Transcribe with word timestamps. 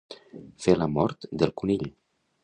Fer 0.63 0.73
la 0.77 0.87
mort 0.93 1.27
del 1.43 1.53
conill. 1.63 1.85